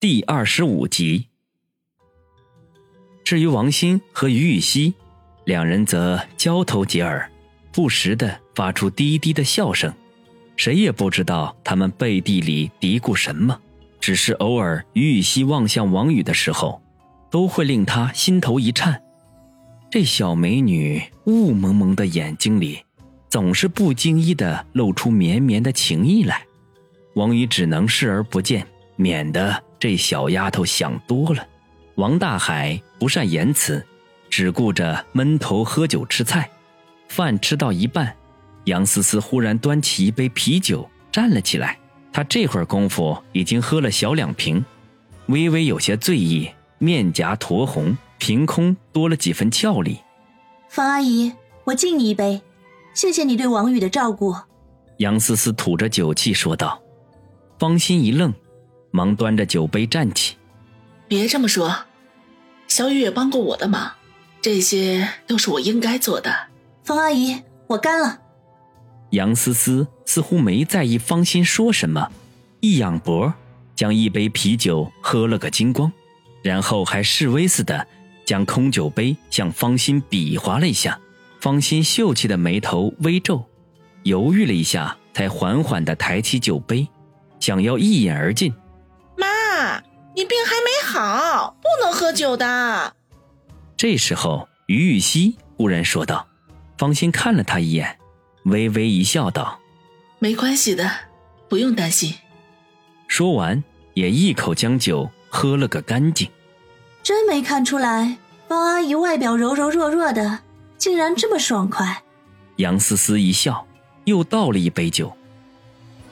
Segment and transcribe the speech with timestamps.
[0.00, 1.26] 第二十五集。
[3.22, 4.94] 至于王鑫和于雨溪，
[5.44, 7.30] 两人则交头接耳，
[7.70, 9.92] 不时的发出低低的笑声。
[10.56, 13.60] 谁也不知道他们背地里嘀咕什么，
[14.00, 16.80] 只是偶尔于雨溪望向王宇的时候，
[17.30, 19.02] 都会令他心头一颤。
[19.90, 22.82] 这小美女雾蒙蒙的眼睛里，
[23.28, 26.46] 总是不经意的露出绵绵的情意来。
[27.16, 29.62] 王宇只能视而不见，免得。
[29.80, 31.44] 这小丫头想多了。
[31.96, 33.84] 王大海不善言辞，
[34.28, 36.48] 只顾着闷头喝酒吃菜。
[37.08, 38.14] 饭吃到一半，
[38.64, 41.76] 杨思思忽然端起一杯啤酒站了起来。
[42.12, 44.64] 她这会儿功夫已经喝了小两瓶，
[45.26, 49.98] 微微有些醉意，面颊酡红，凭空多了几分俏丽。
[50.68, 51.32] 方阿姨，
[51.64, 52.42] 我敬你一杯，
[52.94, 54.34] 谢谢你对王宇的照顾。
[54.98, 56.80] 杨思思吐着酒气说道。
[57.58, 58.32] 方心一愣。
[58.90, 60.36] 忙端着酒杯站起，
[61.06, 61.84] 别这么说，
[62.66, 63.92] 小雨也帮过我的忙，
[64.40, 66.48] 这些都是我应该做的。
[66.82, 68.20] 方阿姨，我干了。
[69.10, 72.10] 杨思思似乎没在意方心说什么，
[72.60, 73.32] 一仰脖，
[73.74, 75.92] 将一杯啤酒喝了个精光，
[76.42, 77.86] 然后还示威似的
[78.24, 80.98] 将空酒杯向方心比划了一下。
[81.40, 83.44] 方心秀气的眉头微皱，
[84.02, 86.86] 犹豫了一下，才缓缓的抬起酒杯，
[87.40, 88.52] 想要一饮而尽。
[90.14, 92.94] 你病还没好，不能喝酒的。
[93.76, 96.26] 这时候，于雨溪忽然说道
[96.76, 97.98] ：“方心看了他一眼，
[98.44, 99.60] 微微一笑，道
[100.18, 100.90] ：‘没关系的，
[101.48, 102.14] 不用担心。’
[103.08, 103.62] 说完，
[103.94, 106.28] 也一口将酒喝了个干净。
[107.02, 110.40] 真没看出来，方阿姨外表柔柔弱弱的，
[110.76, 112.02] 竟然这么爽快。
[112.56, 113.66] 杨思思一笑，
[114.04, 115.16] 又倒了一杯酒。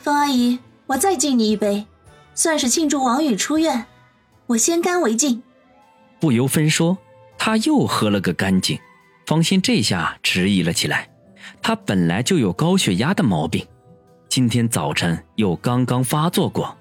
[0.00, 1.86] 方阿姨，我再敬你一杯。”
[2.34, 3.86] 算是庆祝王宇出院，
[4.46, 5.42] 我先干为敬。
[6.20, 6.96] 不由分说，
[7.36, 8.78] 他又喝了个干净。
[9.26, 11.08] 方心这下迟疑了起来。
[11.60, 13.66] 他本来就有高血压的毛病，
[14.28, 16.76] 今天早晨又刚刚发作过，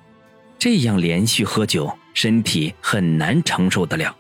[0.58, 4.16] 这样连续喝酒，身体很难承受得了。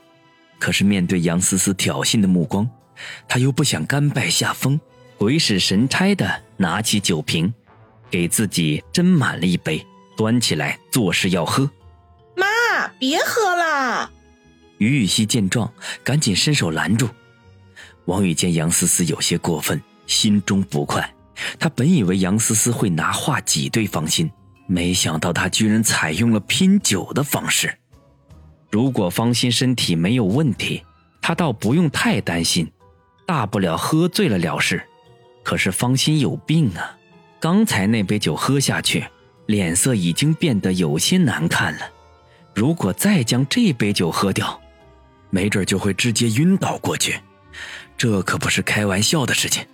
[0.59, 2.69] 可是面对杨思思挑衅的目光，
[3.27, 4.79] 他又不想甘拜下风，
[5.17, 7.51] 鬼使神差的拿起酒瓶，
[8.09, 9.83] 给自己斟满了一杯。
[10.21, 11.67] 端起来，作势要喝。
[12.35, 12.45] 妈，
[12.99, 14.11] 别喝了！
[14.77, 15.73] 于雨溪见状，
[16.03, 17.09] 赶紧伸手拦住。
[18.05, 21.11] 王宇见杨思思有些过分，心中不快。
[21.57, 24.29] 他本以为杨思思会拿话挤兑方心，
[24.67, 27.75] 没想到她居然采用了拼酒的方式。
[28.69, 30.83] 如果方心身体没有问题，
[31.19, 32.71] 他倒不用太担心，
[33.25, 34.83] 大不了喝醉了了事。
[35.41, 36.95] 可是方心有病啊！
[37.39, 39.03] 刚才那杯酒喝下去。
[39.45, 41.89] 脸色已经变得有些难看了，
[42.53, 44.59] 如果再将这杯酒喝掉，
[45.29, 47.19] 没准就会直接晕倒过去，
[47.97, 49.65] 这可不是开玩笑的事情。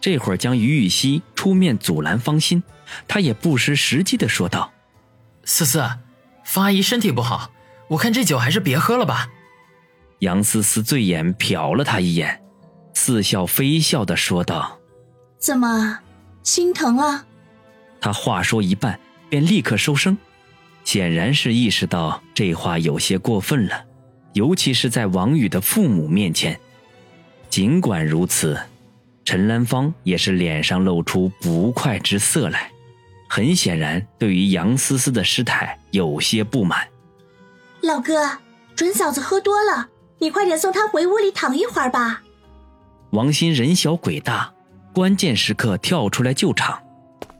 [0.00, 2.62] 这会儿将于雨溪出面阻拦方心，
[3.08, 4.72] 他也不失时机的说道
[5.44, 5.82] ：“思思，
[6.44, 7.50] 方阿姨身体不好，
[7.88, 9.28] 我看这酒还是别喝了吧。”
[10.20, 12.42] 杨思思醉眼瞟了他一眼，
[12.94, 14.78] 似笑非笑的说道
[15.38, 16.00] ：“怎么，
[16.42, 17.26] 心疼了？”
[18.04, 19.00] 他话说一半，
[19.30, 20.14] 便立刻收声，
[20.84, 23.82] 显然是意识到这话有些过分了，
[24.34, 26.60] 尤其是在王宇的父母面前。
[27.48, 28.60] 尽管如此，
[29.24, 32.70] 陈兰芳也是脸上露出不快之色来，
[33.26, 36.86] 很显然对于杨思思的失态有些不满。
[37.80, 38.32] 老哥，
[38.76, 39.88] 准嫂子喝多了，
[40.18, 42.22] 你快点送她回屋里躺一会儿吧。
[43.12, 44.52] 王鑫人小鬼大，
[44.92, 46.83] 关键时刻跳出来救场。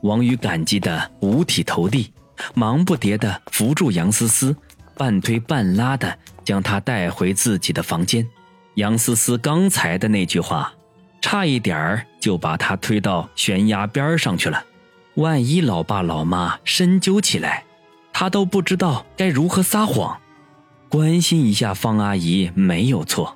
[0.05, 2.13] 王宇感激的五体投地，
[2.53, 4.55] 忙不迭的扶住杨思思，
[4.95, 8.23] 半推半拉的将她带回自己的房间。
[8.75, 10.71] 杨思思刚才的那句话，
[11.21, 14.63] 差一点儿就把她推到悬崖边上去了。
[15.15, 17.63] 万一老爸老妈深究起来，
[18.13, 20.19] 他都不知道该如何撒谎。
[20.87, 23.35] 关心一下方阿姨没有错，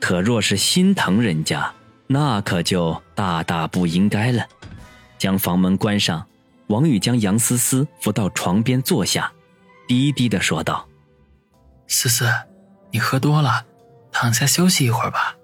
[0.00, 1.72] 可若是心疼人家，
[2.08, 4.44] 那可就大大不应该了。
[5.24, 6.26] 将房门关上，
[6.66, 9.32] 王宇将杨思思扶到床边坐下，
[9.88, 10.86] 低低的说道
[11.88, 12.30] ：“思思，
[12.90, 13.64] 你喝多了，
[14.12, 15.34] 躺下休息一会儿吧。”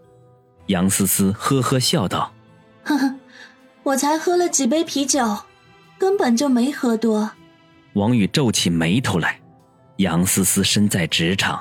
[0.68, 2.30] 杨思思呵呵笑道
[2.84, 3.14] ：“呵呵，
[3.82, 5.44] 我才喝了几杯啤酒，
[5.98, 7.30] 根本就没喝多。”
[7.96, 9.40] 王宇皱起眉头来。
[9.96, 11.58] 杨思思身在职场，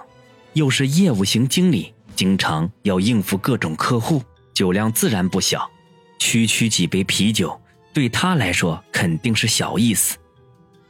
[0.55, 4.21] 又是业务型经理，经常要应付各种客户，
[4.53, 5.71] 酒量自然不小，
[6.19, 7.57] 区区几杯啤酒。
[7.99, 10.17] 对他来说肯定是小意思，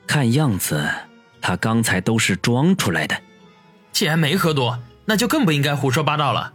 [0.06, 0.88] 看样子
[1.42, 3.20] 他刚才都是装出来的。
[3.92, 6.54] 既然没喝多，那就更不应该胡说八道了。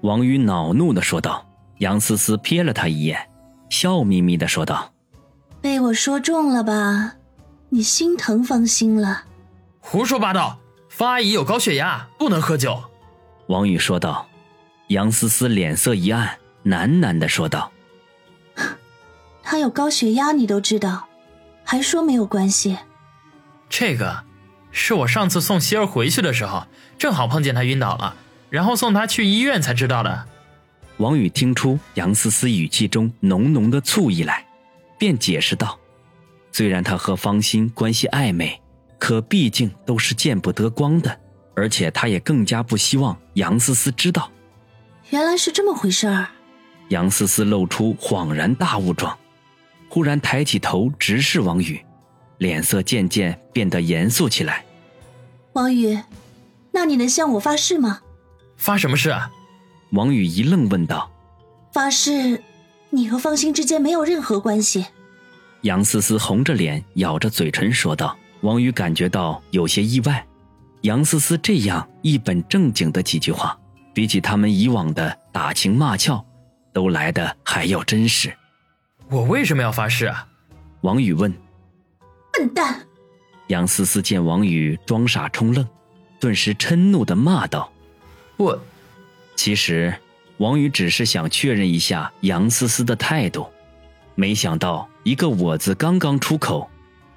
[0.00, 1.46] 王宇恼怒的说道。
[1.78, 3.28] 杨思思瞥了他一眼，
[3.70, 4.92] 笑眯眯的说道
[5.62, 7.14] ：“被我说中了吧？
[7.68, 9.26] 你心疼芳心了？”
[9.78, 10.58] 胡说八道！
[10.88, 12.82] 方阿姨有高血压，不能喝酒。
[13.46, 14.26] 王宇说道。
[14.88, 17.70] 杨思思脸色一暗，喃喃的说道
[19.52, 21.08] ：“她有高血压，你都知道，
[21.62, 22.78] 还说没有关系？
[23.68, 24.24] 这个，
[24.70, 26.66] 是我上次送希儿回去的时候，
[26.96, 28.16] 正好碰见她晕倒了，
[28.48, 30.24] 然后送她去医院才知道的。”
[30.96, 34.46] 王宇听出杨思思语气中浓浓的醋意来，
[34.98, 35.78] 便解释道
[36.50, 38.58] ：“虽然他和方心关系暧昧，
[38.98, 41.20] 可毕竟都是见不得光的，
[41.54, 44.32] 而且他也更加不希望杨思思知道。”
[45.10, 46.28] 原来是这么回事儿。
[46.88, 49.18] 杨思思露出恍然大悟状，
[49.92, 51.78] 忽然抬起头直视王宇，
[52.38, 54.64] 脸色渐渐变得严肃起来。
[55.52, 55.98] 王宇，
[56.72, 58.00] 那你能向我发誓吗？
[58.56, 59.30] 发什么誓啊？
[59.90, 61.12] 王宇一愣，问道
[61.74, 62.42] ：“发誓，
[62.88, 64.86] 你和方心之间没有任何关系。”
[65.60, 68.16] 杨思思红着脸，咬着嘴唇说道。
[68.40, 70.26] 王宇感觉到有些意外，
[70.80, 73.54] 杨思思这样一本正经的几句话，
[73.92, 76.24] 比起他们以往的打情骂俏，
[76.72, 78.34] 都来的还要真实。
[79.12, 80.26] 我为什么要发誓啊？
[80.80, 81.30] 王宇问。
[82.32, 82.80] 笨蛋！
[83.48, 85.68] 杨思思见王宇装傻充愣，
[86.18, 87.70] 顿时嗔怒的骂道
[88.38, 88.58] ：“我。”
[89.36, 89.94] 其实，
[90.38, 93.46] 王宇只是想确认一下杨思思的态度，
[94.14, 96.70] 没想到一个“我”字刚刚出口，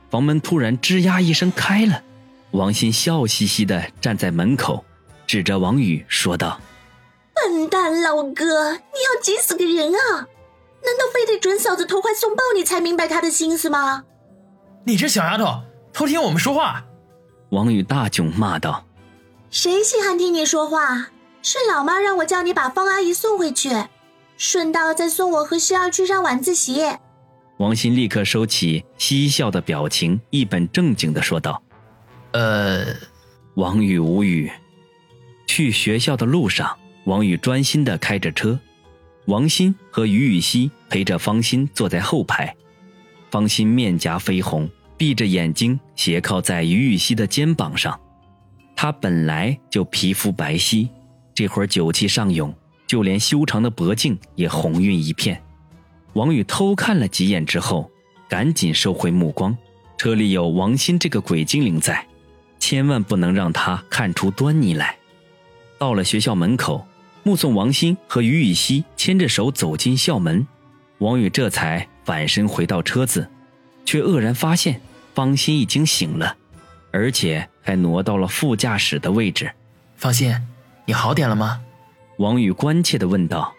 [0.10, 2.04] 房门突然吱呀一声开了。
[2.52, 4.84] 王鑫笑嘻嘻的站在门口，
[5.26, 6.60] 指着王宇说道
[7.34, 10.28] ：“笨蛋老哥，你要急死个人啊！
[10.86, 14.04] 难道非得准嫂子投怀送抱你才明白他的心思吗？
[14.86, 16.86] 你这小丫头，偷听我们说话！”
[17.50, 18.86] 王宇大窘骂道
[19.50, 21.08] ：“谁稀罕听你说话？”
[21.42, 23.70] 是老妈让我叫你把方阿姨送回去，
[24.36, 26.84] 顺道再送我和希儿去上晚自习。
[27.58, 31.62] 王鑫立刻收起嬉笑的表情，一本正经的说道
[32.34, 32.86] ：“呃。”
[33.56, 34.52] 王宇无语。
[35.48, 38.60] 去学校的路上，王宇专心的开着车，
[39.26, 42.56] 王鑫和于雨溪陪着方心坐在后排。
[43.32, 48.00] 方心面颊绯红，闭着眼睛斜靠在于雨溪的肩膀上。
[48.76, 50.88] 她本来就皮肤白皙。
[51.34, 52.54] 这会儿酒气上涌，
[52.88, 55.42] 就连修长的脖颈也红晕一片。
[56.14, 57.92] 王宇偷看了几眼之后，
[58.30, 59.58] 赶紧收回目光。
[59.98, 62.08] 车里有王鑫这个鬼精灵在，
[62.58, 64.98] 千万不能让他看出端倪来。
[65.78, 66.88] 到了学校门口，
[67.28, 70.46] 目送王鑫和于雨溪牵着手走进校门，
[71.00, 73.28] 王宇这才反身回到车子，
[73.84, 74.80] 却愕然发现
[75.16, 76.38] 方心已经醒了，
[76.92, 79.52] 而且还挪到了副驾驶的位置。
[79.98, 80.36] 方心。
[80.86, 81.62] 你好点了吗？
[82.20, 83.52] 王宇关切的问道。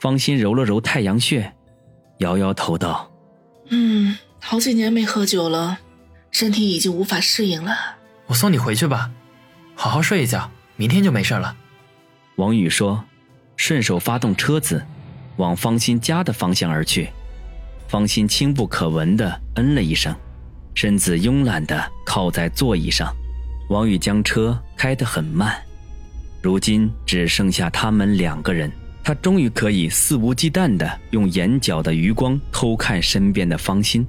[0.00, 1.52] 方心揉了揉太阳穴，
[2.20, 3.12] 摇摇头道
[3.68, 5.80] ：“嗯，好几年没喝酒了，
[6.30, 7.98] 身体已经无法适应了。
[8.28, 9.10] 我送你回去吧，
[9.74, 11.54] 好好睡一觉，明天就没事了。”
[12.36, 13.04] 王宇说，
[13.60, 14.82] 顺手发动车子，
[15.36, 17.10] 往方心家的方向而去。
[17.88, 20.16] 方心轻不可闻的嗯了一声，
[20.74, 23.14] 身子慵懒的靠在座椅上。
[23.68, 25.54] 王宇将车开得很慢。
[26.40, 28.72] 如今只剩下他们两个人，
[29.04, 34.06] 他终于可以肆无忌惮地用眼角的余光偷看身边的方心。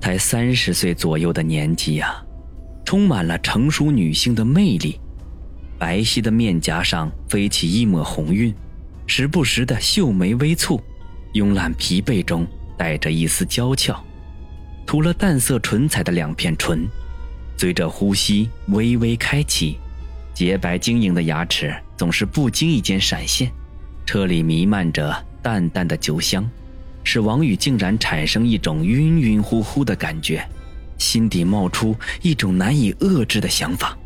[0.00, 2.20] 才三十岁左右的年纪呀，
[2.84, 5.00] 充满了成熟女性的魅力。
[5.80, 8.54] 白皙的面颊上飞起一抹红晕，
[9.06, 10.78] 时不时的秀眉微蹙，
[11.32, 12.46] 慵懒疲惫中
[12.76, 13.98] 带着一丝娇俏。
[14.86, 16.86] 涂了淡色唇彩的两片唇，
[17.56, 19.78] 随着呼吸微微开启。
[20.34, 23.50] 洁白晶莹的牙齿总是不经意间闪现，
[24.04, 26.46] 车里弥漫着淡淡的酒香，
[27.02, 30.46] 使王宇竟然产生一种晕晕乎乎的感觉，
[30.98, 33.96] 心底冒出一种难以遏制的想法，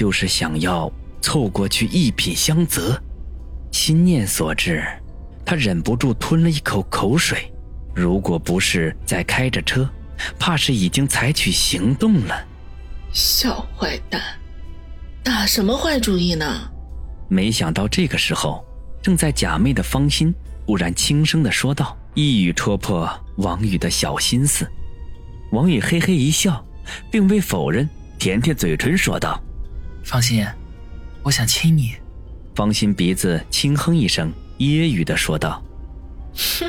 [0.00, 0.90] 就是想要
[1.20, 2.98] 凑过去一品香泽。
[3.70, 4.82] 心念所致，
[5.44, 7.52] 他忍不住吞了一口口水。
[7.94, 9.86] 如果不是在开着车，
[10.38, 12.48] 怕是已经采取行动了。
[13.12, 14.22] 小坏蛋。
[15.22, 16.46] 打什么坏主意呢？
[17.28, 18.64] 没想到这个时候，
[19.02, 24.66] 正在假寐的方心忽然轻声的说道，一语戳破王宇的小心思。
[25.52, 26.64] 王宇嘿嘿一笑，
[27.10, 27.86] 并未否认，
[28.18, 29.38] 舔舔嘴唇说道
[30.10, 30.44] ：“方心，
[31.22, 31.94] 我想亲你。”
[32.52, 35.62] 方心鼻子轻哼一声，揶揄的说道
[36.58, 36.68] ：“哼，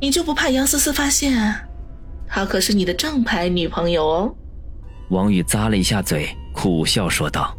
[0.00, 1.52] 你就不怕杨思思发现？
[2.28, 4.36] 她可是你的正牌女朋友哦。”
[5.10, 7.52] 王宇咂了一下嘴，苦笑说道：“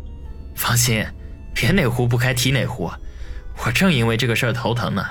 [0.56, 1.06] 放心，
[1.54, 2.90] 别哪壶不开提哪壶，
[3.66, 5.06] 我正因为这个事儿头疼呢。”